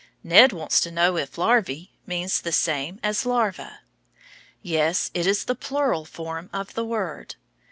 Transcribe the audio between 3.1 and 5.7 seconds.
"larva." Yes, it is the